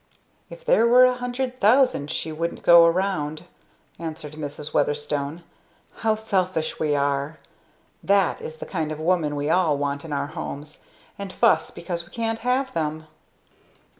[0.49, 3.43] "If there were a hundred thousand she wouldn't go round!"
[3.99, 4.73] answered Mrs.
[4.73, 5.43] Weatherstone.
[5.97, 7.37] "How selfish we are!
[8.01, 10.85] That is the kind of woman we all want in our homes
[11.19, 13.05] and fuss because we can't have them."